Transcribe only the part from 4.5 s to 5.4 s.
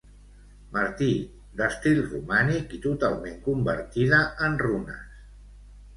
runes.